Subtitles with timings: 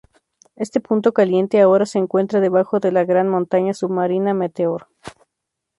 [0.55, 4.87] Este punto caliente ahora se encuentra debajo de la gran montaña submarina Meteor.